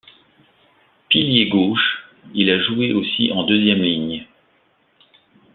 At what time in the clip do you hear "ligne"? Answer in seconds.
3.83-4.25